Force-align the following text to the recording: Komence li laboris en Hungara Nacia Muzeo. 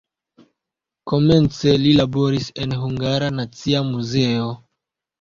Komence 1.11 1.75
li 1.83 1.93
laboris 1.99 2.51
en 2.65 2.77
Hungara 2.83 3.31
Nacia 3.39 3.87
Muzeo. 3.95 4.53